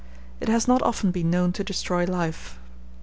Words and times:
It 0.39 0.49
has 0.49 0.67
not 0.67 0.81
often 0.81 1.11
been 1.11 1.29
known 1.29 1.53
to 1.53 1.63
destroy 1.63 2.05
life. 2.05 2.57